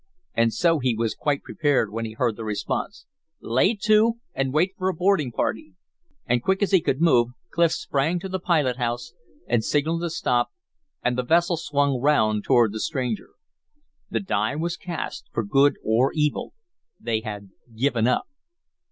[0.33, 3.05] And so he was quite prepared when he heard the response:
[3.39, 5.75] "Lay to and wait for a boarding party."
[6.25, 9.13] And quick as he could move Clif sprang to the pilot house,
[9.45, 10.49] and signaled to stop,
[11.03, 13.33] and the vessel swung round toward the stranger.
[14.09, 16.55] The die was cast, for good or evil.
[16.99, 18.25] They had given up!